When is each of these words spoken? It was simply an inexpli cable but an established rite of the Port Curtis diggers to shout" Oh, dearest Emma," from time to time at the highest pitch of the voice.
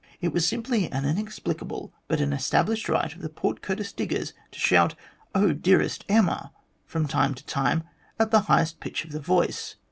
It 0.19 0.33
was 0.33 0.47
simply 0.47 0.91
an 0.91 1.03
inexpli 1.03 1.59
cable 1.59 1.93
but 2.07 2.19
an 2.19 2.33
established 2.33 2.89
rite 2.89 3.13
of 3.13 3.21
the 3.21 3.29
Port 3.29 3.61
Curtis 3.61 3.91
diggers 3.91 4.33
to 4.51 4.57
shout" 4.57 4.95
Oh, 5.35 5.53
dearest 5.53 6.05
Emma," 6.09 6.51
from 6.87 7.07
time 7.07 7.35
to 7.35 7.45
time 7.45 7.83
at 8.17 8.31
the 8.31 8.39
highest 8.49 8.79
pitch 8.79 9.05
of 9.05 9.11
the 9.11 9.19
voice. 9.19 9.75